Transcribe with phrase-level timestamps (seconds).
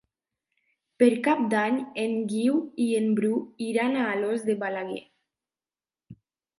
[1.03, 2.57] Per Cap d'Any en Guiu
[2.87, 5.09] i en Bru iran a Alòs de Balaguer.